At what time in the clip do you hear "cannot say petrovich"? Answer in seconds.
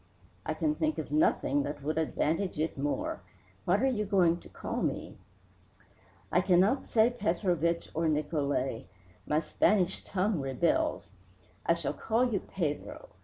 6.41-7.87